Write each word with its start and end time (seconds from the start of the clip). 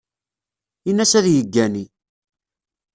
Ini-as 0.89 1.13
ad 1.19 1.27
yeggani. 1.33 1.83